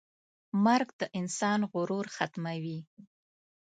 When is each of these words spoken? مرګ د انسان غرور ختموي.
مرګ 0.65 0.87
د 0.99 1.03
انسان 1.19 1.59
غرور 1.71 2.05
ختموي. 2.15 2.79